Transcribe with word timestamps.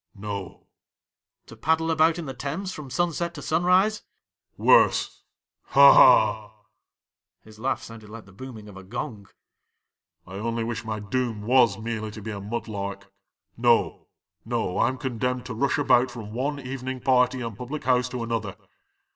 '"No." 0.15 0.65
'"To 1.45 1.55
paddle 1.55 1.91
about 1.91 2.17
in 2.17 2.25
the 2.25 2.33
Thames 2.33 2.73
from 2.73 2.89
sun 2.89 3.11
set 3.13 3.35
to 3.35 3.41
sun 3.43 3.63
rise 3.63 4.01
?"'"Worse. 4.57 5.21
Ha! 5.65 5.93
ha!" 5.93 6.55
(his 7.45 7.59
laugh 7.59 7.83
sounded 7.83 8.09
like 8.09 8.25
the 8.25 8.31
booming 8.31 8.67
of 8.67 8.75
a 8.75 8.83
gong)." 8.83 9.27
I 10.25 10.37
only 10.39 10.63
wish 10.63 10.83
my 10.83 10.99
doom 10.99 11.43
was 11.43 11.77
merely 11.77 12.09
to 12.09 12.21
be 12.23 12.31
a 12.31 12.41
mud 12.41 12.67
lark. 12.67 13.13
No, 13.55 14.07
no, 14.43 14.79
I 14.79 14.87
'm 14.87 14.97
condemned 14.97 15.45
to 15.45 15.53
rush 15.53 15.77
about 15.77 16.09
from 16.09 16.33
one 16.33 16.59
evening 16.59 16.99
party 17.01 17.41
and 17.41 17.55
public 17.55 17.83
house 17.83 18.09
to 18.09 18.23
another. 18.23 18.55